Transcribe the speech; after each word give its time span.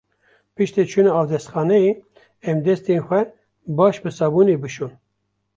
Piştî 0.55 0.83
çûna 0.91 1.11
avdestxaneyê, 1.19 1.91
em 2.49 2.57
destên 2.65 2.99
xwe 3.05 3.21
baş 3.77 3.95
bi 4.03 4.09
sabûnê 4.17 4.55
bişon. 4.63 4.93